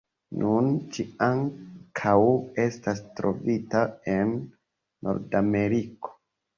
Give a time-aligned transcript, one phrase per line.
[0.43, 2.15] Nun ĝi ankaŭ
[2.65, 3.85] estas trovita
[4.19, 4.37] en
[5.07, 6.19] Nordameriko.